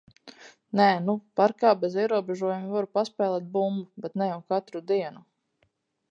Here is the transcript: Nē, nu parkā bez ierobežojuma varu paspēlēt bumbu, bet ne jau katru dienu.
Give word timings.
Nē, 0.77 0.85
nu 1.09 1.13
parkā 1.41 1.73
bez 1.83 1.97
ierobežojuma 2.03 2.71
varu 2.75 2.89
paspēlēt 2.99 3.51
bumbu, 3.57 3.85
bet 4.05 4.17
ne 4.23 4.31
jau 4.31 4.39
katru 4.55 4.81
dienu. 4.93 5.23